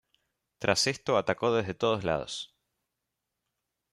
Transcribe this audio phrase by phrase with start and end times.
[0.57, 2.55] Tras esto atacó desde todos lados.